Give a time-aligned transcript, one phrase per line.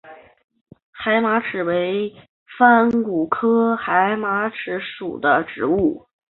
[0.91, 2.11] 海马齿为
[2.57, 6.07] 番杏科海马齿属的植物。